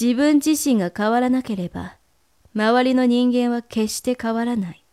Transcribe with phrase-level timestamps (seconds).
[0.00, 1.98] 自分自身が変わらなければ、
[2.54, 4.86] 周りの人間は決して変わらない。